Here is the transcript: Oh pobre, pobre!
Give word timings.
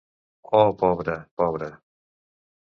Oh 0.59 0.71
pobre, 0.79 1.15
pobre! 1.43 1.71